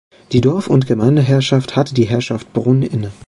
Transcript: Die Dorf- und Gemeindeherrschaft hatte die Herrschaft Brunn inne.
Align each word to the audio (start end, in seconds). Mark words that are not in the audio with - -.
Die 0.31 0.41
Dorf- 0.41 0.67
und 0.67 0.87
Gemeindeherrschaft 0.87 1.75
hatte 1.75 1.93
die 1.93 2.05
Herrschaft 2.05 2.53
Brunn 2.53 2.81
inne. 2.81 3.11